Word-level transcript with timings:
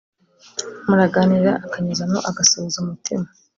muraganira 0.87 1.51
akanyuzamo 1.65 2.19
agasuhuza 2.29 2.77
umutima 2.83 3.25